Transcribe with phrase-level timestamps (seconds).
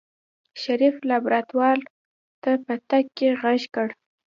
[0.61, 1.77] شريف لابراتوار
[2.41, 3.87] ته په تګ کې غږ کړ.